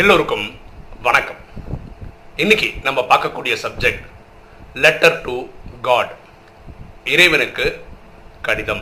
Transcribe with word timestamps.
எல்லோருக்கும் 0.00 0.44
வணக்கம். 1.06 1.40
இன்னைக்கு 2.42 2.68
நம்ம 2.84 3.00
பார்க்கக்கூடிய 3.10 3.54
சப்ஜெக்ட் 3.62 4.04
லெட்டர் 4.84 5.18
டு 5.24 5.34
காட் 5.86 6.12
இறைவனுக்கு 7.14 7.66
கடிதம். 8.46 8.80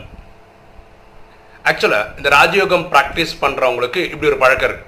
ஆக்சுவலாக 1.71 2.13
இந்த 2.19 2.31
ராஜயோகம் 2.37 2.87
ப்ராக்டிஸ் 2.93 3.35
பண்ணுறவங்களுக்கு 3.43 4.03
இப்படி 4.13 4.31
ஒரு 4.33 4.39
பழக்கம் 4.45 4.71
இருக்கு. 4.71 4.87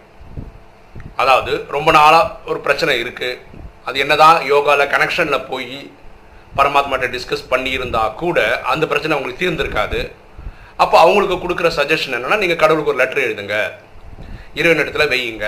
அதாவது 1.25 1.53
ரொம்ப 1.77 1.97
நாளாக 1.99 2.33
ஒரு 2.53 2.63
பிரச்சனை 2.69 2.97
இருக்குது 3.03 3.41
அது 3.89 4.05
என்னதான் 4.07 4.41
யோகாவில் 4.53 4.93
கனெக்ஷனில் 4.95 5.47
போய் 5.51 5.77
பரமாத்மாட்ட 6.61 7.13
டிஸ்கஸ் 7.19 7.47
பண்ணியிருந்தா 7.53 8.07
கூட 8.25 8.39
அந்த 8.75 8.85
பிரச்சனை 8.95 9.13
அவங்களுக்கு 9.17 9.45
தீர்ந்திருக்காது. 9.45 10.03
அப்போ 10.83 10.99
அவங்களுக்கு 11.05 11.43
கொடுக்குற 11.45 11.71
சஜஷன் 11.83 12.19
என்னென்னா 12.19 12.43
நீங்கள் 12.47 12.65
கடவுளுக்கு 12.65 12.95
ஒரு 12.97 13.05
லெட்டர் 13.05 13.27
எழுதுங்க. 13.29 13.57
இறைவன் 14.61 14.85
இடத்துல 14.87 15.13
வையுங்க. 15.15 15.47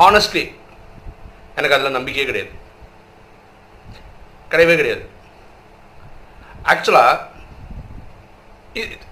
ஹானஸ்ட்லி 0.00 0.44
எனக்கு 1.58 1.76
அதில் 1.76 1.96
நம்பிக்கையே 1.96 2.26
கிடையாது. 2.30 2.50
கிடையவே 4.52 4.74
கிடையாது. 4.80 5.04
ஆக்சுவலாக 6.72 7.16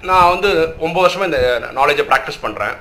நான் 0.09 0.31
வந்து 0.33 0.49
ஒம்பது 0.87 1.05
வருஷமாக 1.05 1.29
இந்த 1.31 1.39
நாலேஜை 1.79 2.05
ப்ராக்டிஸ் 2.11 2.43
பண்ணுறேன் 2.45 2.77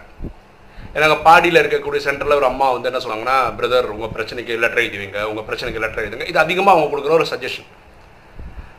எனக்கு 0.98 1.16
பாடியில் 1.27 1.62
இருக்கக்கூடிய 1.62 2.02
சென்டரில் 2.05 2.40
ஒரு 2.40 2.48
அம்மா 2.49 2.68
வந்து 2.73 2.90
என்ன 2.90 2.99
சொன்னாங்கன்னா 3.05 3.38
பிரதர் 3.58 3.94
உங்கள் 3.94 4.13
பிரச்சனைக்கு 4.16 4.60
லெட்டர் 4.63 4.84
எழுதுவீங்க 4.84 5.22
உங்கள் 5.32 5.48
பிரச்சனைக்கு 5.48 5.84
லெட்டர் 5.84 6.04
எழுதுங்க. 6.04 6.27
இது 6.32 6.40
அதிகமாக 6.44 6.74
அவங்க 6.76 6.90
கொடுக்குற 6.91 7.16
ஒரு 7.20 7.27
சஜஷன் 7.32 7.70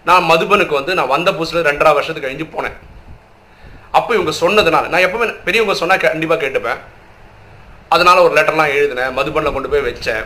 நான் 0.09 0.29
மதுபனுக்கு 0.31 0.75
வந்து 0.79 0.93
நான் 0.99 1.13
வந்த 1.15 1.31
புதுசில் 1.39 1.67
ரெண்டரை 1.69 1.93
வருஷத்துக்கு 1.99 2.29
கழிஞ்சு 2.29 2.47
போனேன். 2.55 2.77
அப்போ 3.99 4.11
இவங்க 4.19 4.33
சொன்னதுனால 4.43 4.89
நான் 4.93 5.07
எப்பவுமே 5.07 5.27
பெரியவங்க 5.49 5.77
சொன்னால் 5.83 6.05
கண்டிப்பாக 6.05 6.41
கேட்டுப்பேன். 6.45 6.81
அதனால் 7.95 8.25
ஒரு 8.27 8.35
லெட்டர்லாம் 8.37 8.75
எழுதினேன் 8.77 9.17
மதுபனில் 9.19 9.55
கொண்டு 9.57 9.71
போய் 9.73 9.87
வச்சேன். 9.89 10.25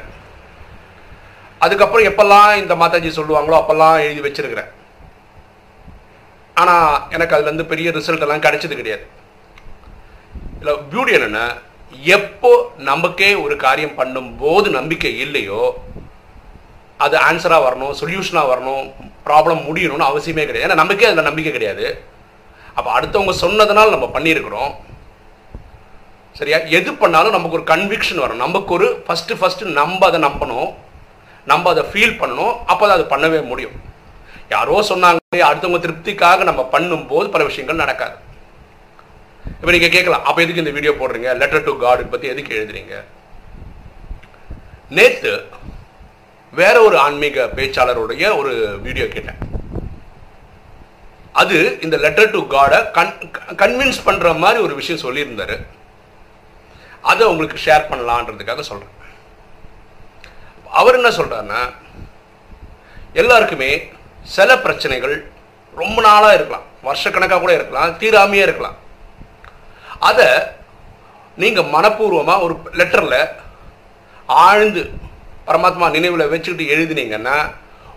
அதுக்கப்புறம் 1.64 2.08
எப்பெல்லாம் 2.10 2.50
இந்த 2.62 2.74
மாதாஜி 2.82 3.10
சொல்லுவாங்களோ 3.16 3.56
அப்பெல்லாம் 3.60 3.96
எழுதி 4.06 4.22
வச்சிருக்கிறேன். 4.26 4.70
ஆனால் 6.60 7.00
எனக்கு 7.16 7.34
அதுலேருந்து 7.36 7.70
பெரிய 7.72 7.90
ரிசல்ட் 7.96 8.24
எல்லாம் 8.26 8.44
கிடைச்சது 8.46 8.80
கிடையாது. 8.80 9.04
இல்லை 10.60 10.74
பியூட்டி 10.92 11.12
என்னென்னா 11.18 11.44
எப்போ 12.16 12.50
நமக்கே 12.90 13.30
ஒரு 13.44 13.54
காரியம் 13.66 13.96
பண்ணும்போது 14.00 14.68
நம்பிக்கை 14.78 15.12
இல்லையோ 15.26 15.62
அது 17.04 17.16
ஆன்சராக 17.28 17.64
வரணும் 17.66 17.96
சொல்யூஷனாக 18.00 18.50
வரணும் 18.52 18.84
ப்ராப்ளம் 19.28 19.60
முடியணும்னு 19.68 20.10
அவசியமே 20.10 20.44
கிடையாது. 20.46 20.66
ஏன்னா 20.66 20.82
நமக்கே 20.82 21.08
அதில் 21.08 21.28
நம்பிக்கை 21.28 21.52
கிடையாது. 21.54 21.86
அப்போ 22.78 22.90
அடுத்தவங்க 22.96 23.34
சொன்னதுனால 23.44 23.94
நம்ம 23.94 24.08
பண்ணியிருக்கிறோம். 24.16 24.72
சரியா? 26.40 26.58
எது 26.78 26.90
பண்ணாலும் 27.02 27.36
நமக்கு 27.36 27.58
ஒரு 27.58 27.66
கன்விக்ஷன் 27.72 28.22
வரும். 28.24 28.42
நமக்கு 28.44 28.72
ஒரு 28.78 28.88
ஃபஸ்ட்டு 29.06 29.38
ஃபஸ்ட்டு 29.40 29.72
நம்ம 29.80 30.06
அதை 30.08 30.18
நம்பணும். 30.26 30.68
நம்ம 31.50 31.70
அதை 31.72 31.82
ஃபீல் 31.92 32.18
பண்ணணும். 32.20 32.54
அப்போ 32.72 32.84
தான் 32.86 32.96
அது 32.98 33.06
பண்ணவே 33.14 33.40
முடியும். 33.52 33.76
யாரோ 34.54 34.76
சொன்னாங்க 34.90 35.18
அடுத்தவங்க 35.48 35.80
திருப்திக்காக 35.86 36.44
நம்ம 36.50 36.62
பண்ணும்போது 36.74 37.26
பல 37.34 37.42
விஷயங்கள் 37.48 37.82
நடக்காது. 37.84 38.16
இப்போ 39.58 39.72
நீங்கள் 39.74 39.92
கேட்கலாம் 39.94 40.24
அப்போ 40.28 40.40
எதுக்கு 40.44 40.62
இந்த 40.62 40.72
வீடியோ 40.76 40.92
போடுறீங்க? 41.00 41.30
லெட்டர் 41.40 41.66
டு 41.66 41.72
காட் 41.82 42.02
பற்றி 42.12 42.28
எதுக்கு 42.32 42.56
எழுதுறீங்க? 42.58 42.94
நேற்று 44.98 45.32
வேற 46.60 46.76
ஒரு 46.86 46.96
ஆன்மீக 47.06 47.44
பேச்சாளருடைய 47.58 48.24
ஒரு 48.40 48.52
வீடியோ 48.86 49.06
கேட்டேன். 49.16 49.40
அது 51.42 51.58
இந்த 51.86 51.96
லெட்டர் 52.04 52.32
டு 52.36 52.40
காடை 52.54 52.80
கன் 52.96 53.12
கன்வின்ஸ் 53.62 54.00
பண்ணுற 54.08 54.32
மாதிரி 54.44 54.60
ஒரு 54.66 54.74
விஷயம் 54.80 55.04
சொல்லியிருந்தாரு. 55.04 55.58
அதை 57.10 57.26
உங்களுக்கு 57.32 57.58
ஷேர் 57.66 57.88
பண்ணலான்றதுக்காக 57.90 58.64
சொல்கிறேன் 58.70 58.96
அவர் 60.80 60.98
என்ன 60.98 61.10
சொல்கிறாருன்னா 61.18 61.60
எல்லாருக்குமே 63.20 63.70
சில 64.36 64.50
பிரச்சனைகள் 64.64 65.14
ரொம்ப 65.80 65.98
நாளாக 66.08 66.36
இருக்கலாம். 66.38 66.66
வருஷக்கணக்காக 66.86 67.40
கூட 67.40 67.52
இருக்கலாம் 67.56 67.96
தீராமையே 68.00 68.44
இருக்கலாம். 68.46 68.76
அதை 70.08 70.28
நீங்கள் 71.42 71.70
மனப்பூர்வமாக 71.74 72.44
ஒரு 72.44 72.54
லெட்டரில் 72.80 73.20
ஆழ்ந்து 74.46 74.82
பரமாத்மா 75.48 75.86
நினைவில் 75.96 76.30
வச்சுக்கிட்டு 76.32 76.72
எழுதினீங்கன்னா 76.74 77.36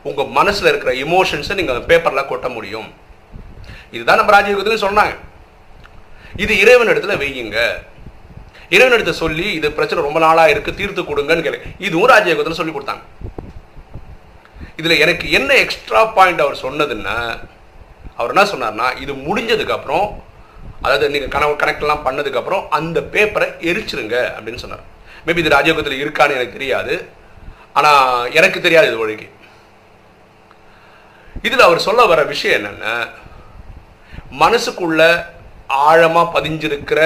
உங்கள் 0.10 0.34
மனசில் 0.38 0.70
இருக்கிற 0.72 0.92
இமோஷன்ஸை 1.06 1.56
நீங்கள் 1.60 1.88
பேப்பரில் 1.90 2.30
கொட்ட 2.30 2.48
முடியும். 2.56 2.90
இதுதான் 3.96 4.20
நம்ம 4.20 4.34
ராஜயோகத்துலையும் 4.36 4.88
சொன்னாங்க 4.88 5.16
இது 6.44 6.54
இறைவன் 6.64 6.92
இடத்துல 6.92 7.16
வையுங்க. 7.24 7.58
இறைவனிடத்தை 8.76 9.14
சொல்லி 9.24 9.48
இது 9.58 9.68
பிரச்சனை 9.78 10.04
ரொம்ப 10.08 10.20
நாளாக 10.26 10.54
இருக்கு 10.54 10.72
தீர்த்து 10.80 11.02
கொடுங்கன்னு 11.10 11.46
கேளு. 11.48 11.60
இதுவும் 11.88 12.12
ராஜயோகத்தில் 12.14 12.60
சொல்லி 12.60 12.74
கொடுத்தாங்க. 12.76 13.04
இதில் 14.80 15.02
எனக்கு 15.06 15.26
என்ன 15.38 15.52
எக்ஸ்ட்ரா 15.64 16.02
பாயிண்ட் 16.18 16.44
அவர் 16.46 16.64
சொன்னதுன்னா 16.66 17.18
அவர் 18.20 18.32
என்ன 18.34 18.46
சொன்னார்னா 18.54 18.88
இது 19.04 19.14
முடிஞ்சதுக்கப்புறம் 19.28 20.08
அதாவது 20.86 21.06
நீங்கள் 21.14 21.34
கனவு 21.36 21.54
கனெக்ட்லாம் 21.62 22.06
பண்ணதுக்கப்புறம் 22.08 22.64
அந்த 22.78 22.98
பேப்பரை 23.14 23.48
எரிச்சிருங்க 23.70 24.16
அப்படின்னு 24.38 24.64
சொன்னார். 24.64 24.84
மேபி 25.26 25.42
இது 25.44 25.56
ராஜயோகத்தில் 25.56 26.02
இருக்கான்னு 26.04 26.38
எனக்கு 26.38 26.58
தெரியாது. 26.58 26.96
ஆனால் 27.78 28.32
எனக்கு 28.40 28.60
தெரியாது 28.66 28.90
இது 28.92 29.04
வழிக்கு. 29.04 29.28
இதில் 31.48 31.68
அவர் 31.68 31.86
சொல்ல 31.88 32.02
வர 32.12 32.22
விஷயம் 32.34 32.58
என்னென்ன 32.60 32.90
மனசுக்குள்ள 34.42 35.02
ஆழமாக 35.88 36.34
பதிஞ்சிருக்கிற 36.36 37.00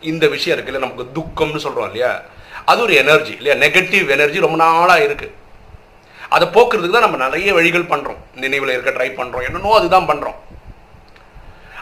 இந்த 0.00 0.28
விஷயம் 0.28 0.58
இருக்குல்ல 0.58 0.78
நமக்கு 0.78 1.20
துக்கம்னு 1.20 1.56
சொல்கிறோம் 1.56 1.86
இல்லையா? 1.86 2.22
அது 2.64 2.82
ஒரு 2.82 2.94
எனர்ஜி 2.94 3.32
இல்லையா? 3.32 3.68
நெகட்டிவ் 3.68 4.08
எனர்ஜி 4.10 4.38
ரொம்ப 4.38 4.56
நாளாக 4.56 5.04
இருக்குது 5.04 5.34
அதை 6.28 6.48
போக்குறதுக்கு 6.48 6.90
தான் 6.90 7.06
நம்ம 7.10 7.16
நிறைய 7.16 7.54
வழிகள் 7.54 7.90
பண்ணுறோம் 7.90 8.20
நினைவில் 8.34 8.68
இருக்க 8.68 8.90
ட்ரை 8.90 9.08
பண்ணுறோம் 9.10 9.44
என்னன்னோ 9.48 9.70
அதுதான் 9.70 10.08
பண்ணுறோம் 10.08 10.38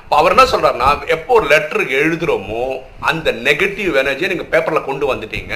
இப்போ 0.03 0.17
அவர் 0.17 0.33
என்ன 0.33 0.45
சொல்கிறாருன்னா 0.45 1.07
எப்போ 1.07 1.35
ஒரு 1.35 1.47
லெட்டருக்கு 1.47 1.95
எழுதுகிறோமோ 2.03 2.81
அந்த 3.01 3.33
நெகட்டிவ் 3.33 3.97
எனர்ஜியை 4.03 4.29
நீங்கள் 4.29 4.51
பேப்பரில் 4.51 4.85
கொண்டு 4.85 5.15
வந்துட்டீங்க. 5.15 5.55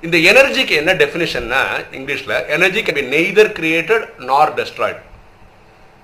இந்த 0.00 0.16
எனர்ஜிக்கு 0.16 0.70
என்ன 0.70 0.94
டெஃபினிஷன்னா 0.94 1.60
இங்கிலீஷில் 1.92 2.46
energy 2.46 2.82
can 2.82 2.94
be 2.94 3.02
neither 3.02 3.52
created 3.58 4.18
nor 4.18 4.54
destroyed 4.54 5.02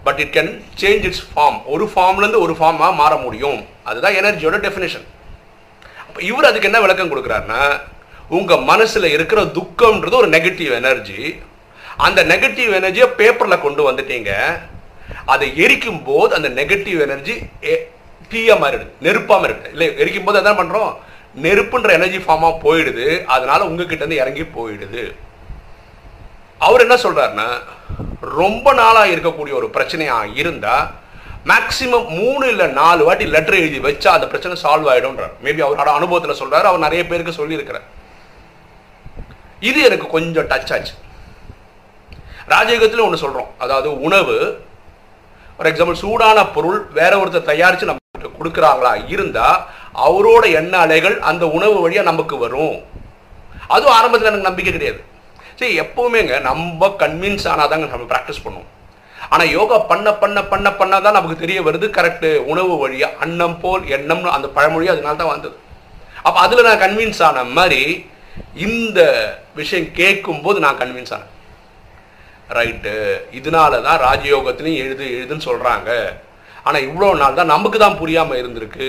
but 0.06 0.20
it 0.24 0.34
can 0.36 0.52
change 0.80 1.04
its 1.08 1.24
form 1.30 1.58
ஒரு 1.74 1.84
ஃபார்ம்லேருந்து 1.92 2.42
ஒரு 2.46 2.54
ஃபார்மாக 2.60 2.98
மாற 3.00 3.12
முடியும். 3.26 3.60
அதுதான் 3.88 4.18
எனர்ஜியோட 4.20 4.58
டெஃபினேஷன் 4.66 5.06
அப்போ 6.06 6.20
இவர் 6.30 6.48
அதுக்கு 6.48 6.68
என்ன 6.70 6.80
விளக்கம் 6.84 7.12
கொடுக்குறாருன்னா 7.12 7.62
உங்கள் 8.38 8.66
மனசில் 8.72 9.14
இருக்கிற 9.16 9.40
துக்கம்ன்றது 9.58 10.20
ஒரு 10.22 10.28
நெகட்டிவ் 10.36 10.72
எனர்ஜி 10.80 11.22
அந்த 12.06 12.20
நெகட்டிவ் 12.32 12.70
எனர்ஜியை 12.80 13.06
பேப்பரில் 13.20 13.64
கொண்டு 13.64 13.82
வந்துட்டீங்க. 13.88 14.30
அதை 15.32 15.46
எரிக்கும் 15.64 16.02
போது 16.08 16.30
அந்த 16.38 16.48
நெகட்டிவ் 16.58 17.00
எனர்ஜி 17.06 17.34
தீயாக 18.32 18.62
மாறிடுது 18.62 18.86
நெருப்பாக 19.06 19.38
மாறிடுது 19.42 19.72
இல்லை 19.74 19.88
எரிக்கும் 20.02 20.26
போது 20.28 20.40
அதான் 20.40 20.60
பண்ணுறோம் 20.60 20.92
நெருப்புன்ற 21.44 21.90
எனர்ஜி 21.98 22.18
ஃபார்மாக 22.24 22.54
போயிடுது. 22.64 23.06
அதனால 23.34 23.60
உங்ககிட்ட 23.70 24.02
இருந்து 24.02 24.22
இறங்கி 24.22 24.44
போயிடுது. 24.56 25.02
அவர் 26.66 26.84
என்ன 26.84 26.96
சொல்கிறாருன்னா 27.04 27.46
ரொம்ப 28.40 28.66
நாளாக 28.80 29.12
இருக்கக்கூடிய 29.14 29.52
ஒரு 29.60 29.68
பிரச்சனையாக 29.76 30.34
இருந்தால் 30.40 30.84
மேக்சிமம் 31.50 32.08
மூணு 32.18 32.44
இல்லை 32.52 32.66
நாலு 32.80 33.02
வாட்டி 33.06 33.24
லெட்டர் 33.34 33.60
எழுதி 33.60 33.78
வச்சா 33.86 34.10
அந்த 34.16 34.26
பிரச்சனை 34.32 34.56
சால்வ் 34.64 34.90
ஆகிடும்ன்றார் 34.92 35.32
மேபி 35.44 35.62
அவரோட 35.66 35.90
அனுபவத்தில் 35.98 36.40
சொல்கிறார் 36.40 36.68
அவர் 36.70 36.84
நிறைய 36.86 37.02
பேருக்கு 37.06 37.38
சொல்லியிருக்கிறார். 37.38 37.86
இது 39.68 39.78
எனக்கு 39.88 40.06
கொஞ்சம் 40.16 40.48
டச் 40.52 40.72
ஆச்சு. 40.76 40.94
ராஜயோகத்தில் 42.52 43.06
ஒன்று 43.06 43.22
சொல்கிறோம் 43.24 43.50
அதாவது 43.64 43.88
உணவு 44.06 44.36
ஃபார் 45.56 45.68
எக்ஸாம்பிள் 45.70 46.02
சூடான 46.04 46.38
பொருள் 46.56 46.80
வேற 46.98 47.12
ஒருத்தர் 47.22 47.50
தயாரித்து 47.52 47.90
நமக்கு 47.90 48.36
கொடுக்குறாங்களா 48.38 48.92
இருந்தால் 49.14 49.60
அவரோட 50.06 50.44
எண்ண 50.60 50.74
அலைகள் 50.86 51.16
அந்த 51.30 51.44
உணவு 51.56 51.76
வழியாக 51.84 52.10
நமக்கு 52.10 52.36
வரும். 52.44 52.76
அதுவும் 53.74 53.96
ஆரம்பத்தில் 53.98 54.30
எனக்கு 54.30 54.50
நம்பிக்கை 54.50 54.72
கிடையாது. 54.72 55.00
சரி 55.58 55.72
எப்போவுமேங்க 55.82 56.34
நம்ம 56.48 56.88
கன்வின்ஸ் 57.02 57.46
ஆனாதாங்க 57.52 57.86
நம்ம 57.92 58.06
ப்ராக்டிஸ் 58.12 58.44
பண்ணுவோம். 58.44 58.70
ஆனால் 59.32 59.52
யோகா 59.56 59.76
பண்ண 59.90 60.08
பண்ண 60.22 60.38
பண்ண 60.52 60.68
பண்ண 60.80 60.94
தான் 61.04 61.16
நமக்கு 61.18 61.42
தெரிய 61.42 61.58
வருது 61.66 61.86
கரெக்டு 61.98 62.30
உணவு 62.52 62.72
வழியாக 62.82 63.18
அன்னம் 63.24 63.58
போல் 63.62 63.84
எண்ணம்னு 63.96 64.34
அந்த 64.36 64.48
பழமொழி 64.56 64.88
அதனால 64.94 65.18
தான் 65.20 65.32
வந்தது. 65.34 65.56
அப்போ 66.26 66.38
அதில் 66.44 66.66
நான் 66.68 66.82
கன்வின்ஸ் 66.84 67.22
ஆன 67.28 67.44
மாதிரி 67.58 67.82
இந்த 68.66 69.00
விஷயம் 69.60 69.88
கேட்கும்போது 70.00 70.58
நான் 70.64 70.80
கன்வின்ஸ் 70.82 71.14
ஆனேன். 71.16 71.32
ரைட்டு 72.58 72.92
இதனால 73.38 73.80
தான் 73.86 74.02
ராஜயோகத்திலையும் 74.08 74.82
எழுது 74.84 75.04
எழுதுன்னு 75.16 75.48
சொல்கிறாங்க 75.48 75.90
ஆனால் 76.66 76.86
இவ்வளோ 76.88 77.08
நாள் 77.22 77.38
தான் 77.38 77.52
நமக்கு 77.54 77.78
தான் 77.84 77.98
புரியாமல் 78.00 78.40
இருந்திருக்கு. 78.40 78.88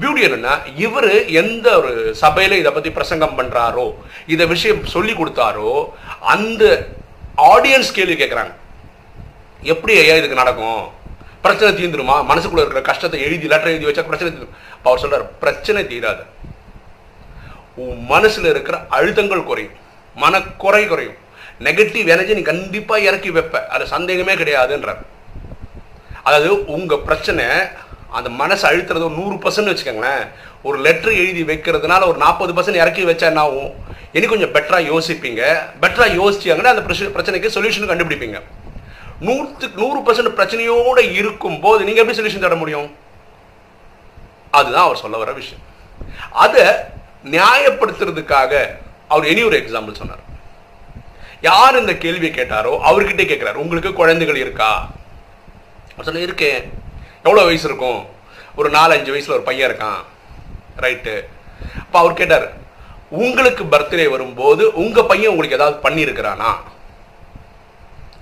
பியூட்டி 0.00 0.22
என்னன்னா 0.26 0.54
இவர் 0.76 1.10
எந்த 1.40 1.66
ஒரு 1.78 1.92
சபையில் 2.14 2.60
இதை 2.60 2.72
பற்றி 2.72 2.90
பிரசங்கம் 2.90 3.38
பண்ணுறாரோ 3.38 3.86
இதை 4.26 4.46
விஷயம் 4.46 4.84
சொல்லி 4.94 5.12
கொடுத்தாரோ 5.12 5.70
அந்த 6.34 6.64
ஆடியன்ஸ் 7.52 7.96
கேள்வி 7.98 8.14
கேட்குறாங்க 8.14 8.52
எப்படி 9.72 9.92
ஐயா 9.98 10.14
இதுக்கு 10.14 10.42
நடக்கும்? 10.42 10.82
பிரச்சனை 11.44 11.70
தீர்ந்துருமா? 11.78 12.16
மனசுக்குள்ள 12.30 12.62
இருக்கிற 12.62 12.80
கஷ்டத்தை 12.80 13.18
எழுதி 13.20 13.46
லெட்டர் 13.46 13.72
எழுதி 13.72 13.86
வச்சா 13.86 14.04
பிரச்சனை 14.06 14.28
தீர்ந்துடும் 14.32 14.56
அவர் 14.82 15.02
சொல்றாரு 15.02 15.26
பிரச்சனை 15.42 15.82
தீராது. 15.84 16.22
உன் 17.84 18.04
மனசில் 18.04 18.44
இருக்கிற 18.44 18.76
அழுத்தங்கள் 18.90 19.44
குறையும். 19.44 19.74
மனக்குறை 20.14 20.86
குறையும். 20.86 21.18
நெகட்டிவ் 21.66 22.06
எனர்ஜி 22.14 22.34
நீ 22.34 22.42
கண்டிப்பாக 22.42 23.06
இறக்கி 23.08 23.30
வைப்ப. 23.30 23.66
அது 23.66 23.86
சந்தேகமே 23.86 24.34
கிடையாதுன்றார். 24.34 25.02
அதாவது 26.22 26.64
உங்கள் 26.66 27.04
பிரச்சனை 27.08 27.44
அந்த 28.16 28.30
மனசு 28.30 28.64
அழுத்துறது 28.68 29.06
ஒரு 29.06 29.14
நூறு 29.18 29.34
பர்சன்ட் 29.34 29.70
வச்சுக்கோங்களேன். 29.70 30.28
ஒரு 30.62 30.78
லெட்டர் 30.78 31.12
எழுதி 31.12 31.42
வைக்கிறதுனால 31.42 32.06
ஒரு 32.06 32.18
நாற்பது 32.18 32.52
பர்சன்ட் 32.52 32.80
இறக்கி 32.82 33.04
வச்சா 33.04 33.26
என்ன 33.30 33.40
ஆகும்? 33.40 33.74
இனி 34.12 34.26
கொஞ்சம் 34.26 34.52
பெட்டராக 34.52 34.88
யோசிப்பீங்க. 34.92 35.42
பெட்டராக 35.82 36.14
யோசிச்சாங்கன்னா 36.20 36.72
அந்த 36.74 36.82
பிரச்சனை 36.82 37.12
பிரச்சனைக்கு 37.12 37.56
சொல்யூஷன் 37.56 37.90
கண்டுபிடிப்பீங்க. 37.90 38.42
நூற்றுக்கு 39.20 39.82
நூறு 39.82 40.00
பர்சன்ட் 40.00 40.38
பிரச்சனையோடு 40.38 41.12
இருக்கும்போது 41.12 41.84
நீங்கள் 41.84 42.06
எப்படி 42.06 42.20
சொல்யூஷன் 42.20 42.46
தர 42.46 42.54
முடியும்? 42.54 42.96
அதுதான் 44.50 44.84
அவர் 44.84 44.96
சொல்ல 44.96 45.16
வர 45.16 45.32
விஷயம். 45.32 45.64
அதை 46.30 46.64
நியாயப்படுத்துறதுக்காக 47.24 48.52
அவர் 49.08 49.26
இனி 49.26 49.42
ஒரு 49.42 49.56
எக்ஸாம்பிள் 49.58 50.00
சொன்னார். 50.00 50.24
யார் 51.40 51.80
இந்த 51.80 51.94
கேள்வியை 51.94 52.34
கேட்டாரோ 52.34 52.72
அவர்கிட்ட 52.90 53.24
கேட்குறாரு. 53.24 53.62
உங்களுக்கு 53.64 53.92
குழந்தைகள் 53.92 54.36
இருக்கா? 54.36 54.90
சொன்ன 56.02 56.20
இருக்கேன். 56.20 56.84
எவ்வளோ 57.22 57.44
வயசு 57.44 57.68
இருக்கும்? 57.68 58.06
ஒரு 58.56 58.70
நாலஞ்சு 58.70 59.10
வயசில் 59.14 59.34
ஒரு 59.34 59.42
பையன் 59.42 59.70
இருக்கான். 59.70 60.00
ரைட்டு 60.80 61.14
அப்போ 61.80 61.98
அவர் 61.98 62.20
கேட்டார் 62.20 62.46
உங்களுக்கு 63.10 63.64
பர்த்டே 63.64 64.10
வரும்போது 64.10 64.74
உங்கள் 64.82 65.08
பையன் 65.10 65.30
உங்களுக்கு 65.30 65.58
ஏதாவது 65.58 65.76
பண்ணியிருக்கிறானா? 65.86 66.50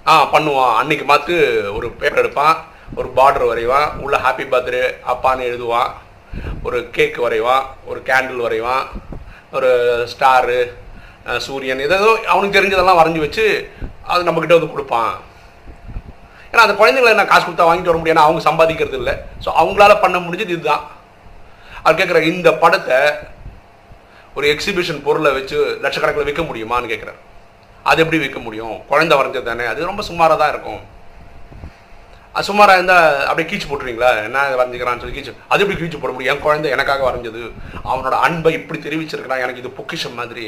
ஆ 0.06 0.32
பண்ணுவான். 0.32 0.74
அன்னைக்கு 0.74 1.04
பார்த்து 1.04 1.34
ஒரு 1.74 1.90
பேப்பர் 1.90 2.22
எடுப்பான். 2.22 2.56
ஒரு 2.96 3.08
பார்டர் 3.16 3.48
வரைவான். 3.50 3.96
உள்ள 3.98 4.16
ஹாப்பி 4.16 4.44
பர்த்டே 4.52 4.82
அப்பான்னு 5.12 5.46
எழுதுவான். 5.50 5.90
ஒரு 6.62 6.90
கேக் 6.90 7.22
வரைவான். 7.22 7.64
ஒரு 7.86 8.02
கேண்டில் 8.06 8.44
வரைவான். 8.46 8.84
ஒரு 9.52 9.70
ஸ்டாரு 10.12 10.58
சூரியன் 11.38 11.80
ஏதோ 11.80 12.18
அவனுக்கு 12.26 12.56
தெரிஞ்சதெல்லாம் 12.56 13.00
வரைஞ்சி 13.00 13.18
வச்சு 13.18 13.70
அது 14.02 14.24
நம்மக்கிட்ட 14.24 14.56
வந்து 14.56 14.72
கொடுப்பான். 14.72 15.12
ஏன்னா 16.54 16.64
அந்த 16.66 16.74
குழந்தைங்களை 16.80 17.12
நான் 17.18 17.30
காசு 17.30 17.44
கொடுத்தா 17.44 17.68
வாங்கிட்டு 17.68 17.90
வர 17.92 17.98
முடியாது 18.00 18.26
அவங்க 18.26 18.40
சம்பாதிக்கிறது 18.48 18.98
இல்லை. 19.02 19.14
ஸோ 19.44 19.48
அவங்களால 19.60 19.92
பண்ண 20.02 20.16
முடிஞ்சது 20.24 20.56
இதுதான். 20.56 20.82
அது 21.84 21.94
கேட்குற 22.00 22.20
இந்த 22.32 22.48
படத்தை 22.64 22.98
ஒரு 24.38 24.46
எக்ஸிபிஷன் 24.52 25.00
பொருளை 25.06 25.30
வச்சு 25.38 25.56
லட்சக்கணக்கில் 25.84 26.28
விற்க 26.28 26.42
முடியுமான்னு 26.48 26.90
கேட்குறாரு 26.92 27.20
அது 27.90 28.02
எப்படி 28.02 28.18
விற்க 28.22 28.38
முடியும்? 28.44 28.76
குழந்தை 28.90 29.14
வரைஞ்சது 29.18 29.48
தானே? 29.48 29.64
அது 29.72 29.88
ரொம்ப 29.88 30.02
சுமாராக 30.08 30.38
தான் 30.42 30.52
இருக்கும். 30.54 30.82
அது 32.36 32.46
சுமாராக 32.50 32.78
இருந்தால் 32.78 33.08
அப்படியே 33.28 33.48
கீச்சு 33.50 33.66
போட்டுருவீங்களா? 33.70 34.12
என்ன 34.28 34.44
வரைஞ்சிக்கிறான்னு 34.60 35.02
சொல்லி 35.02 35.16
கீச்சு. 35.16 35.34
அது 35.52 35.62
எப்படி 35.64 35.76
கீச்சு 35.80 36.00
போட 36.04 36.12
முடியும்? 36.14 36.32
என் 36.34 36.44
குழந்தை 36.46 36.70
எனக்காக 36.76 37.04
வரைஞ்சது. 37.08 37.42
அவனோட 37.90 38.14
அன்பை 38.28 38.52
இப்படி 38.60 38.80
தெரிவிச்சிருக்கிறான் 38.86 39.44
எனக்கு 39.44 39.62
இது 39.64 39.72
பொக்கிஷம் 39.80 40.18
மாதிரி. 40.20 40.46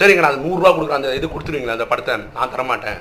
சரிங்க 0.00 0.24
நான் 0.24 0.32
அது 0.32 0.44
நூறுரூவா 0.46 0.72
கொடுக்குறேன் 0.74 1.00
அந்த 1.00 1.12
இது 1.20 1.32
கொடுத்துருவீங்களா 1.34 1.78
அந்த 1.78 1.88
படத்தை? 1.92 2.16
நான் 2.36 2.52
தரமாட்டேன். 2.56 3.00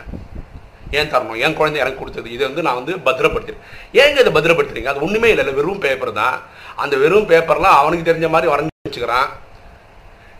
ஏன் 1.00 1.12
தரணும் 1.14 1.42
என் 1.46 1.58
குழந்தை 1.60 1.82
எனக்கு 1.82 2.02
கொடுத்தது? 2.02 2.28
இது 2.36 2.44
வந்து 2.48 2.66
நான் 2.68 2.80
வந்து 2.80 2.94
பத்திரப்படுத்திடுறேன் 3.08 3.64
ஏங்க 4.02 4.18
இதை 4.24 4.32
பத்திரப்படுத்துறீங்க? 4.38 4.92
அது 4.94 5.06
ஒன்றுமே 5.06 5.30
இல்லை 5.34 5.44
இல்லை 5.46 5.56
வெறும் 5.60 5.84
பேப்பர் 5.86 6.20
தான். 6.22 6.38
அந்த 6.84 6.96
வெறும் 7.04 7.30
பேப்பர்லாம் 7.32 7.80
அவனுக்கு 7.82 8.10
தெரிஞ்ச 8.10 8.30
மாதிரி 8.36 8.52
வரைஞ்சி 8.54 8.90
வச்சுக்கிறான். 8.90 9.30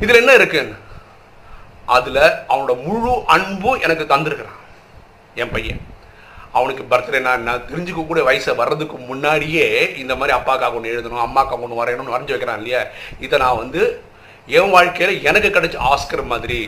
இதில் 0.04 0.22
என்ன 0.22 0.34
இருக்குன்னு? 0.34 0.78
அதில் 1.96 2.22
அவனோட 2.52 2.74
முழு 2.86 3.14
அன்பும் 3.36 3.82
எனக்கு 3.86 4.04
தந்திருக்கிறான் 4.14 4.62
என் 5.42 5.54
பையன். 5.56 5.82
அவனுக்கு 6.58 6.84
பர்த்டேனா 6.92 7.32
என்ன? 7.40 7.52
தெரிஞ்சுக்க 7.70 8.02
கூட 8.08 8.22
வயசை 8.22 8.52
வர்றதுக்கு 8.56 8.98
முன்னாடியே 9.10 9.68
இந்த 10.02 10.14
மாதிரி 10.16 10.38
அப்பாக்காக 10.38 10.78
ஒன்று 10.78 10.92
எழுதணும் 10.94 11.26
அம்மாக்காக 11.28 11.64
ஒன்று 11.66 11.80
வரையணும்னு 11.80 12.16
வரைஞ்சி 12.16 12.34
வைக்கிறான் 12.34 12.60
இல்லையா? 12.62 12.82
இதை 13.26 13.40
நான் 13.44 13.62
வந்து 13.64 13.82
என் 14.58 14.74
வாழ்க்கையில் 14.76 15.24
எனக்கு 15.30 15.50
கிடைச்ச 15.50 15.78
ஆஸ்கர் 15.92 16.24
மாதிரி 16.34 16.60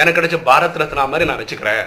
எனக்கு 0.00 0.18
கிடைச்ச 0.20 0.38
பாரத் 0.50 0.80
ரத்னா 0.82 1.04
மாதிரி 1.12 1.28
நான் 1.30 1.40
வச்சுக்கிறேன். 1.42 1.84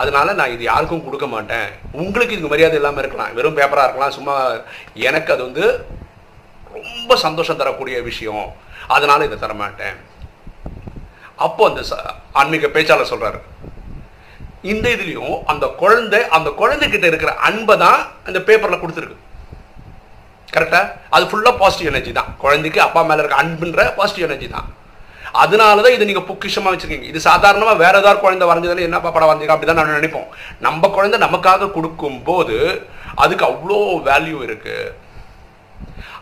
அதனால 0.00 0.32
நான் 0.38 0.54
இது 0.54 0.62
யாருக்கும் 0.70 1.04
கொடுக்க 1.06 1.26
மாட்டேன். 1.34 1.68
உங்களுக்கு 2.02 2.34
இதுக்கு 2.34 2.52
மரியாதை 2.52 2.76
இல்லாமல் 2.80 3.02
இருக்கலாம். 3.02 3.34
வெறும் 3.38 3.58
பேப்பராக 3.58 3.86
இருக்கலாம். 3.86 4.16
சும்மா 4.18 4.34
எனக்கு 5.08 5.32
அது 5.34 5.42
வந்து 5.48 5.64
ரொம்ப 6.76 7.16
சந்தோஷம் 7.26 7.60
தரக்கூடிய 7.62 7.96
விஷயம். 8.10 8.46
அதனால 8.96 9.24
இதை 9.28 9.38
தரமாட்டேன் 9.38 9.98
அப்போ 11.46 11.62
அந்த 11.70 11.82
ஆன்மீக 12.40 12.68
பேச்சாளர் 12.74 13.12
சொல்றாரு. 13.12 13.40
இந்த 14.72 14.86
இதுலேயும் 14.96 15.36
அந்த 15.52 15.66
குழந்தை 15.82 16.20
அந்த 16.36 16.48
குழந்தைகிட்ட 16.60 17.06
இருக்கிற 17.10 17.32
அன்பை 17.48 17.74
தான் 17.84 18.00
அந்த 18.28 18.38
பேப்பரில் 18.48 18.82
கொடுத்துருக்கு. 18.82 19.18
கரெக்டாக 20.54 20.92
அது 21.16 21.24
ஃபுல்லாக 21.30 21.60
பாசிட்டிவ் 21.62 21.90
எனர்ஜி 21.92 22.12
தான். 22.18 22.30
குழந்தைக்கு 22.44 22.80
அப்பா 22.86 23.02
மேலே 23.08 23.20
இருக்க 23.22 23.42
அன்புன்ற 23.42 23.82
பாசிட்டிவ் 23.98 24.26
எனர்ஜி 24.28 24.48
தான். 24.56 24.68
அதனால 25.42 25.82
தான் 25.84 25.94
இதை 25.96 26.06
நீங்கள் 26.08 26.26
பொக்கிஷமாக 26.30 26.72
வச்சுருக்கீங்க. 26.72 27.08
இது 27.12 27.20
சாதாரணமாக 27.28 27.80
வேற 27.84 27.94
ஏதாவது 28.02 28.22
குழந்தை 28.24 28.46
வரைஞ்சதுல 28.50 28.86
என்னப்பா 28.88 29.10
படம் 29.14 29.30
வரைஞ்சிருக்கா? 29.30 29.56
அப்படிதான் 29.56 29.80
நான் 29.80 29.98
நினைப்போம். 30.00 30.28
நம்ம 30.66 30.88
குழந்தை 30.96 31.18
நமக்காக 31.26 31.70
கொடுக்கும் 31.76 32.18
போது 32.28 32.56
அதுக்கு 33.22 33.44
அவ்வளோ 33.50 33.78
வேல்யூ 34.08 34.38
இருக்குது 34.48 34.92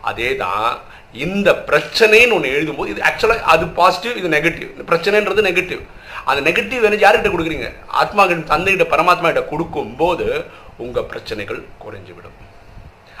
அதே 0.09 0.29
தான் 0.43 0.69
இந்த 1.25 1.49
பிரச்சனைன்னு 1.69 2.35
ஒன்று 2.35 2.53
எழுதும்போது 2.55 2.91
இது 2.93 3.01
ஆக்சுவலாக 3.09 3.49
அது 3.53 3.65
பாசிட்டிவ் 3.79 4.19
இது 4.19 4.29
நெகட்டிவ் 4.35 4.69
இந்த 4.75 4.85
பிரச்சனைன்றது 4.91 5.41
நெகட்டிவ் 5.49 5.81
அந்த 6.29 6.39
நெகட்டிவ் 6.47 6.85
எனர்ஜி 6.87 7.05
யார்கிட்ட 7.05 7.29
கொடுக்குறீங்க? 7.33 7.69
ஆத்மா 8.01 8.23
தந்தைகிட்ட 8.53 8.87
பரமாத்மா 8.93 9.27
கிட்ட 9.29 9.43
கொடுக்கும்போது 9.51 10.27
உங்கள் 10.83 11.07
பிரச்சனைகள் 11.11 11.61
குறைஞ்சிவிடும். 11.83 12.37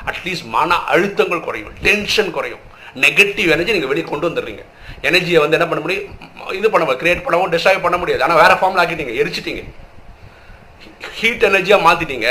அட்லீஸ்ட் 0.09 0.47
மன 0.57 0.77
அழுத்தங்கள் 0.93 1.45
குறையும் 1.47 1.73
டென்ஷன் 1.87 2.31
குறையும். 2.37 2.63
நெகட்டிவ் 3.05 3.49
எனர்ஜி 3.55 3.75
நீங்கள் 3.75 3.91
வெளியே 3.91 4.05
கொண்டு 4.09 4.27
வந்துடுறீங்க. 4.29 4.63
எனர்ஜியை 5.09 5.39
வந்து 5.43 5.57
என்ன 5.57 5.67
பண்ண 5.69 5.81
முடியும்? 5.83 6.07
இது 6.59 6.67
பண்ண 6.73 6.97
கிரியேட் 7.03 7.23
பண்ணவும் 7.25 7.53
டிஸ்ட்ராய் 7.53 7.85
பண்ண 7.85 7.97
முடியாது. 8.01 8.23
ஆனால் 8.25 8.41
வேற 8.43 8.53
ஃபார்மில் 8.59 8.81
ஆக்கிட்டீங்க 8.83 9.15
எரிச்சிட்டீங்க. 9.21 9.63
ஹீட் 11.19 11.47
எனர்ஜியாக 11.49 11.85
மாற்றிட்டீங்க 11.87 12.27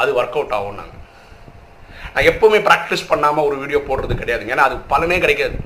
அது 0.00 0.10
ஒர்க் 0.18 0.36
அவுட் 0.38 0.54
ஆகும் 0.56 0.78
நாங்கள் 0.80 1.02
நான் 2.14 2.28
எப்போவுமே 2.30 2.58
ப்ராக்டிஸ் 2.66 3.08
பண்ணாமல் 3.12 3.46
ஒரு 3.48 3.56
வீடியோ 3.62 3.78
போடுறது 3.88 4.14
கிடையாதுங்க. 4.20 4.52
ஏன்னா 4.56 4.66
அது 4.68 4.76
பலனே 4.92 5.18
கிடைக்காது. 5.24 5.56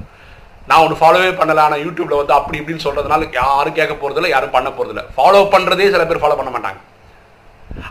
நான் 0.69 0.83
ஒன்று 0.85 1.01
ஃபாலோவே 1.01 1.31
பண்ணல. 1.41 1.65
ஆனால் 1.67 1.83
யூடியூப்பில் 1.87 2.21
வந்து 2.21 2.35
அப்படி 2.39 2.59
இப்படின்னு 2.61 2.87
சொல்கிறதுனால 2.87 3.29
யாரும் 3.41 3.77
கேட்க 3.79 3.95
போகிறதில்ல 3.95 4.33
யாரும் 4.35 4.55
பண்ண 4.57 4.69
போகிறதில்ல 4.71 5.05
ஃபாலோ 5.17 5.43
பண்ணுறதே 5.55 5.91
சில 5.95 6.05
பேர் 6.11 6.23
ஃபாலோ 6.25 6.39
பண்ண 6.41 6.53
மாட்டாங்க. 6.57 6.81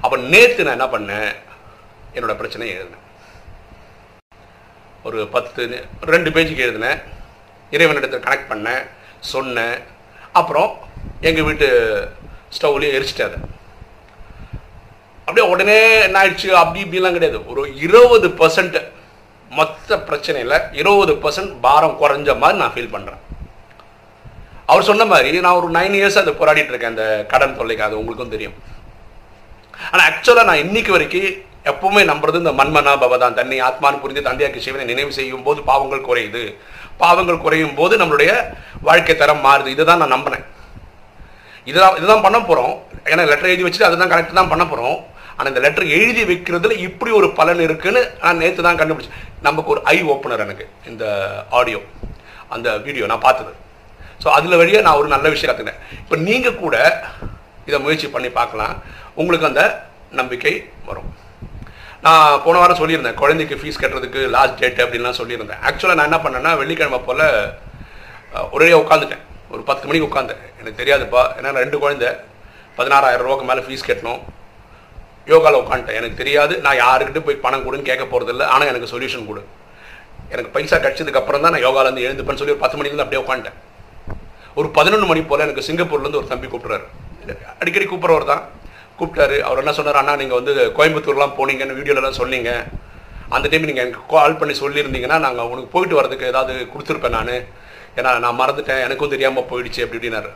அப்போ 0.03 0.15
நேற்று 0.33 0.65
நான் 0.67 0.77
என்ன 0.79 0.89
பண்ணேன்? 0.95 1.31
என்னோட 2.15 2.33
பிரச்சனையை 2.41 2.73
எழுதினேன். 2.77 3.05
ஒரு 5.07 5.19
பத்து 5.35 5.61
ரெண்டு 6.13 6.29
பேஜுக்கு 6.35 6.65
எழுதினேன். 6.65 6.99
இறைவனிடத்தில் 7.75 8.25
கனெக்ட் 8.25 8.51
பண்ணேன் 8.51 8.83
சொன்னேன். 9.33 9.77
அப்புறம் 10.39 10.71
எங்கள் 11.27 11.47
வீட்டு 11.47 11.67
ஸ்டவ்லேயும் 12.55 12.97
எரிச்சிட்டேன் 12.97 13.47
அப்படியே 15.25 15.45
உடனே 15.53 15.79
என்ன 16.05 16.17
ஆயிடுச்சு? 16.21 16.49
அப்படி 16.61 16.79
இப்படிலாம் 16.85 17.17
கிடையாது. 17.17 17.39
ஒரு 17.51 17.63
இருபது 17.85 18.27
பர்சன்ட் 18.41 18.77
மொத்த 19.57 19.97
பிரச்சனையில் 20.07 20.55
இருபது 20.81 21.13
பர்சன்ட் 21.23 21.53
பாரம் 21.65 21.99
குறைஞ்ச 22.01 22.37
மாதிரி 22.43 22.59
நான் 22.61 22.73
ஃபீல் 22.75 22.93
பண்ணுறேன் 22.95 23.23
அவர் 24.71 24.87
சொன்ன 24.89 25.05
மாதிரி 25.11 25.37
நான் 25.45 25.59
ஒரு 25.59 25.69
நைன் 25.77 25.95
இயர்ஸ் 25.99 26.19
அதை 26.21 26.33
போராடிட்டு 26.39 26.73
இருக்கேன். 26.73 26.93
அந்த 26.95 27.05
கடன் 27.31 27.55
தொல்லைக்கு 27.59 27.85
அது 27.87 27.99
உங்களுக்கும் 27.99 28.33
தெரியும். 28.35 28.57
ஆனால் 29.91 30.05
ஆக்சுவலாக 30.09 30.49
நான் 30.49 30.63
இன்னைக்கு 30.65 30.91
வரைக்கும் 30.95 31.29
எப்பவுமே 31.71 32.01
நம்புறது 32.11 32.41
இந்த 32.41 32.53
மண்மனா 32.59 32.93
பவதான் 33.03 33.37
தன்னை 33.39 33.57
ஆத்மான்னு 33.67 34.01
புரிந்து 34.03 34.27
தந்தையாக்கு 34.27 34.65
சிவனை 34.65 34.85
நினைவு 34.91 35.11
செய்யும் 35.17 35.45
போது 35.47 35.59
பாவங்கள் 35.69 36.07
குறையுது. 36.09 36.43
பாவங்கள் 37.01 37.43
குறையும் 37.43 37.75
போது 37.79 37.93
நம்மளுடைய 38.01 38.31
வாழ்க்கை 38.87 39.15
தரம் 39.15 39.45
மாறுது. 39.45 39.69
இதை 39.75 39.83
தான் 39.89 40.01
நான் 40.03 40.15
நம்பினேன் 40.15 40.45
இதுதான் 41.69 41.97
இதுதான் 41.99 42.25
பண்ண 42.25 42.37
போகிறோம் 42.49 42.73
ஏன்னா 43.11 43.23
லெட்டர் 43.31 43.51
எழுதி 43.51 43.65
வச்சுட்டு 43.65 43.89
அதுதான் 43.89 44.11
கரெக்ட் 44.13 44.39
தான் 44.39 44.51
பண்ண 44.53 44.63
போகிறோம் 44.71 44.97
ஆனால் 45.35 45.51
இந்த 45.51 45.61
லெட்டர் 45.65 45.93
எழுதி 45.97 46.23
வைக்கிறதுல 46.29 46.75
இப்படி 46.87 47.11
ஒரு 47.19 47.27
பலன் 47.39 47.61
இருக்குன்னு 47.65 48.01
நான் 48.23 48.41
நேற்று 48.43 48.65
தான் 48.67 48.79
கண்டுபிடிச்சேன். 48.79 49.19
நமக்கு 49.47 49.71
ஒரு 49.73 49.81
ஐ 49.93 49.97
ஓப்பனர் 50.13 50.43
எனக்கு 50.45 50.65
இந்த 50.91 51.05
ஆடியோ 51.59 51.81
அந்த 52.55 52.69
வீடியோ 52.85 53.05
நான் 53.11 53.25
பார்த்தது. 53.27 53.53
ஸோ 54.23 54.27
அதில் 54.37 54.59
வழியாக 54.61 54.85
நான் 54.87 54.99
ஒரு 55.01 55.09
நல்ல 55.15 55.29
விஷயம் 55.33 55.49
கற்றுக்கினேன் 55.51 55.81
இப்போ 56.03 56.15
நீங்கள் 56.27 56.59
கூட 56.63 56.75
இதை 57.69 57.79
முயற்சி 57.85 58.07
பண்ணி 58.15 58.29
பார்க்கலாம். 58.39 58.75
உங்களுக்கு 59.21 59.49
அந்த 59.51 59.63
நம்பிக்கை 60.19 60.53
வரும். 60.89 61.09
நான் 62.05 62.41
போன 62.43 62.59
வாரம் 62.59 62.79
சொல்லியிருந்தேன் 62.79 63.17
குழந்தைக்கு 63.21 63.55
ஃபீஸ் 63.61 63.79
கட்டுறதுக்கு 63.81 64.19
லாஸ்ட் 64.35 64.59
டேட் 64.59 64.81
அப்படின்லாம் 64.83 65.17
சொல்லியிருந்தேன். 65.19 65.61
ஆக்சுவலாக 65.67 65.97
நான் 65.99 66.09
என்ன 66.09 66.19
பண்ணேன்னா 66.25 66.51
வெள்ளிக்கிழமை 66.59 66.99
போல் 67.07 67.25
ஒரே 68.55 68.69
உட்காந்துட்டேன். 68.81 69.23
ஒரு 69.53 69.61
பத்து 69.69 69.87
மணிக்கு 69.87 70.07
உட்காந்தேன். 70.09 70.41
எனக்கு 70.59 70.81
தெரியாதுப்பா. 70.81 71.21
ஏன்னா 71.37 71.51
ரெண்டு 71.61 71.77
குழந்தை. 71.83 72.09
பதினாறாயிரம் 72.77 73.25
ரூபாய்க்கு 73.27 73.47
மேலே 73.49 73.61
ஃபீஸ் 73.65 73.87
கட்டணும். 73.89 74.21
யோகாவில் 75.31 75.61
உட்காந்துட்டேன். 75.63 75.97
எனக்கு 75.99 76.19
தெரியாது. 76.21 76.53
நான் 76.65 76.81
யாருக்கிட்ட 76.83 77.21
போய் 77.25 77.43
பணம் 77.45 77.65
கொடுன்னு 77.65 77.89
கேட்க 77.89 78.05
போகிறதில்ல 78.11 78.45
ஆனால் 78.53 78.71
எனக்கு 78.73 78.91
சொல்யூஷன் 78.93 79.27
கொடு. 79.29 79.43
எனக்கு 80.33 80.53
பைசா 80.55 80.77
கிடச்சதுக்கப்புறம் 80.77 81.43
தான் 81.45 81.53
நான் 81.55 81.65
யோகாலேருந்து 81.67 82.05
எழுந்துப்பேன்னு 82.07 82.41
சொல்லி 82.43 82.55
ஒரு 82.55 82.63
பத்து 82.63 82.77
மணிலேருந்து 82.79 83.05
அப்படியே 83.05 83.23
உட்காந்துட்டேன். 83.25 83.59
ஒரு 84.59 84.69
பதினொன்று 84.77 85.09
மணி 85.11 85.21
போல் 85.31 85.45
எனக்கு 85.47 85.67
சிங்கப்பூர்லேருந்து 85.69 86.21
ஒரு 86.21 86.31
தம்பி 86.33 86.47
கூப்பிட்றாரு. 86.53 86.87
அடிக்கடி 87.61 87.85
கூப்பிட்றவர் 87.85 88.31
தான் 88.31 88.43
கூப்பிட்டாரு. 88.99 89.37
அவர் 89.47 89.61
என்ன 89.63 89.73
சொன்னார்? 89.77 90.01
அண்ணா 90.01 90.13
நீங்கள் 90.21 90.39
வந்து 90.39 90.53
கோயம்புத்தூர்லாம் 90.77 91.35
போனீங்கன்னு 91.39 91.77
வீடியோலலாம் 91.79 92.19
சொன்னீங்க. 92.21 92.51
அந்த 93.35 93.45
டைம் 93.49 93.67
நீங்கள் 93.69 93.85
எனக்கு 93.85 94.03
கால் 94.13 94.37
பண்ணி 94.41 94.53
சொல்லியிருந்தீங்கன்னா 94.61 95.17
நாங்கள் 95.25 95.49
உனக்கு 95.53 95.73
போயிட்டு 95.73 95.97
வரதுக்கு 95.99 96.29
ஏதாவது 96.33 96.53
கொடுத்துருப்பேன் 96.73 97.17
நான். 97.17 97.33
ஏன்னா 97.97 98.11
நான் 98.25 98.39
மறந்துட்டேன். 98.41 98.83
எனக்கும் 98.85 99.13
தெரியாமல் 99.15 99.49
போயிடுச்சு 99.51 99.83
அப்படி 99.85 99.99
இப்படின்னாரு. 99.99 100.31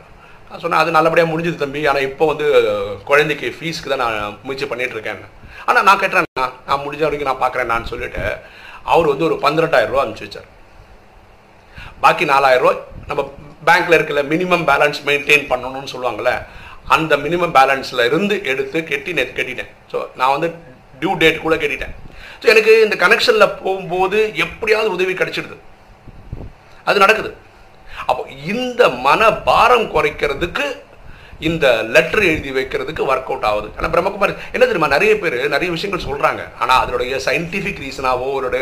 நான் 0.48 0.62
சொன்னேன் 0.64 0.82
அது 0.82 0.96
நல்லபடியாக 0.96 1.30
முடிஞ்சது 1.32 1.62
தம்பி. 1.62 1.80
ஆனால் 1.90 2.06
இப்போ 2.08 2.24
வந்து 2.32 2.46
குழந்தைக்கு 3.10 3.46
ஃபீஸ்க்கு 3.58 3.92
தான் 3.92 4.02
நான் 4.04 4.36
முயற்சி 4.46 4.66
பண்ணிகிட்ருக்கேன் 4.72 5.18
இருக்கேன். 5.18 5.32
ஆனால் 5.68 5.86
நான் 5.88 6.00
கேட்டேன் 6.02 6.28
நான் 6.68 6.84
முடிஞ்ச 6.84 7.02
வரைக்கும் 7.06 7.30
நான் 7.30 7.42
பார்க்குறேன் 7.44 7.72
நான் 7.74 7.88
சொல்லிவிட்டேன் 7.92 8.34
அவர் 8.94 9.10
வந்து 9.12 9.26
ஒரு 9.28 9.36
பன்னிரெண்டாயிரம் 9.44 9.92
ரூபா 9.92 10.02
அனுப்பிச்சு 10.04 10.28
வச்சார். 10.28 10.48
பாக்கி 12.04 12.24
நாலாயிரம் 12.32 12.64
ரூபாய் 12.64 12.82
நம்ம 13.10 13.22
பேங்க்கில் 13.68 13.96
இருக்கிற 13.98 14.22
மினிமம் 14.32 14.64
பேலன்ஸ் 14.70 15.00
மெயின்டைன் 15.08 15.46
பண்ணணும்னு 15.52 15.92
சொல்லுவாங்களே 15.92 16.34
அந்த 16.96 17.16
மினிமம் 17.24 17.54
பேலன்ஸில் 17.58 18.06
இருந்து 18.08 18.34
எடுத்து 18.52 18.78
கெட்டினேன் 18.90 19.18
நேற்று 19.18 19.36
கட்டிட்டேன் 19.38 19.70
ஸோ 19.92 19.98
நான் 20.20 20.34
வந்து 20.36 20.48
டியூ 21.00 21.12
டேட் 21.22 21.44
கூட 21.44 21.54
கட்டிட்டேன். 21.62 21.94
ஸோ 22.40 22.46
எனக்கு 22.54 22.72
இந்த 22.86 22.96
கனெக்ஷனில் 23.04 23.54
போகும்போது 23.62 24.18
எப்படியாவது 24.44 24.88
உதவி 24.96 25.14
கிடைச்சிடுது. 25.20 25.56
அது 26.88 27.04
நடக்குது. 27.04 27.30
அப்போ 28.10 28.22
இந்த 28.52 28.82
மன 29.06 29.30
பாரம் 29.48 29.86
குறைக்கிறதுக்கு 29.94 30.66
இந்த 31.48 31.66
லெட்டர் 31.94 32.24
எழுதி 32.30 32.50
வைக்கிறதுக்கு 32.56 33.02
ஒர்க் 33.10 33.30
அவுட் 33.30 33.46
ஆகுது. 33.48 33.68
ஆனால் 33.76 33.92
பிரம்மகுமார் 33.94 34.32
என்ன 34.54 34.64
தெரியுமா? 34.64 34.88
நிறைய 34.94 35.12
பேர் 35.22 35.36
நிறைய 35.54 35.68
விஷயங்கள் 35.76 36.06
சொல்கிறாங்க 36.06 36.42
ஆனால் 36.62 36.80
அதனுடைய 36.82 37.16
சயின்டிஃபிக் 37.26 37.82
ரீசனாவோ 37.84 38.28
ஒரு 38.38 38.60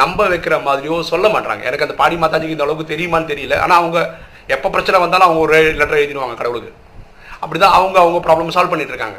நம்ப 0.00 0.26
வைக்கிற 0.32 0.56
மாதிரியோ 0.68 0.96
சொல்ல 1.12 1.28
மாட்டாங்க 1.34 1.62
எனக்கு 1.70 1.86
அந்த 1.86 1.96
பாடி 2.02 2.16
மாதாஜிக்கு 2.22 2.56
இந்த 2.56 2.66
அளவுக்கு 2.66 2.92
தெரியுமான்னு 2.92 3.30
தெரியல. 3.32 3.56
ஆனால் 3.64 3.80
அவங்க 3.82 3.98
எப்போ 4.56 4.70
பிரச்சனை 4.76 5.00
வந்தாலும் 5.04 5.28
அவங்க 5.28 5.42
ஒரு 5.46 5.58
லெட்டர் 5.80 6.00
எழுதிடுவாங்க 6.02 6.36
கடவுளுக்கு. 6.40 6.72
அப்படிதான் 7.42 7.76
அவங்க 7.78 7.96
அவங்க 8.02 8.18
ப்ராப்ளம் 8.26 8.54
சால்வ் 8.56 8.72
பண்ணிட்டு 8.72 8.94
இருக்காங்க 8.94 9.18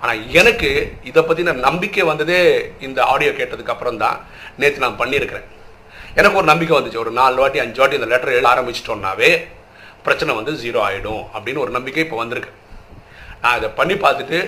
ஆனால் 0.00 0.20
எனக்கு 0.40 0.70
இதை 1.10 1.20
பற்றின 1.28 1.54
நம்பிக்கை 1.66 2.04
வந்ததே 2.10 2.40
இந்த 2.86 2.98
ஆடியோ 3.12 3.30
கேட்டதுக்கு 3.38 3.74
அப்புறம் 3.74 4.00
தான் 4.02 4.16
நேற்று 4.60 4.84
நான் 4.84 5.00
பண்ணியிருக்கிறேன். 5.00 5.46
எனக்கு 6.18 6.38
ஒரு 6.40 6.48
நம்பிக்கை 6.50 6.74
வந்துச்சு. 6.76 7.02
ஒரு 7.04 7.12
நாலு 7.20 7.36
வாட்டி 7.42 7.58
அஞ்சு 7.64 7.80
வாட்டி 7.80 7.98
இந்த 7.98 8.08
லெட்டர் 8.12 8.34
எழுத 8.34 8.48
ஆரம்பிச்சிட்டோம்னாவே 8.52 9.30
பிரச்சனை 10.06 10.34
வந்து 10.38 10.52
ஜீரோ 10.64 10.80
ஆகிடும் 10.88 11.24
அப்படின்னு 11.34 11.62
ஒரு 11.64 11.72
நம்பிக்கை 11.76 12.02
இப்போ 12.04 12.18
வந்திருக்கு. 12.22 12.52
நான் 13.42 13.58
இதை 13.60 13.68
பண்ணி 13.80 13.94
பார்த்துட்டு 14.04 14.38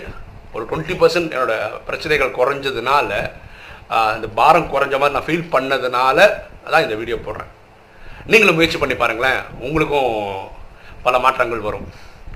ஒரு 0.55 0.65
டுவெண்ட்டி 0.71 0.95
பர்சன்ட் 1.01 1.35
என்னோட 1.35 1.55
பிரச்சனைகள் 1.89 2.37
குறைஞ்சதுனால 2.39 3.11
இந்த 4.17 4.29
பாரம் 4.39 4.71
குறைஞ்ச 4.73 4.95
மாதிரி 5.01 5.17
நான் 5.17 5.29
ஃபீல் 5.29 5.51
பண்ணதுனால 5.55 6.19
அதான் 6.67 6.85
இந்த 6.87 6.97
வீடியோ 7.01 7.17
போடுறேன். 7.27 7.51
நீங்களும் 8.33 8.59
முயற்சி 8.59 8.79
பண்ணி 8.81 8.97
பாருங்களேன். 9.03 9.41
உங்களுக்கும் 9.67 10.15
பல 11.07 11.19
மாற்றங்கள் 11.25 11.67
வரும். 11.69 11.87